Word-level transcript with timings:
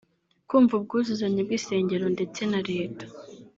Kumva 0.47 0.71
ubwuzuzanye 0.75 1.39
bw’insengero 1.47 2.05
ndetse 2.15 2.41
na 2.51 2.59
leta 2.69 3.05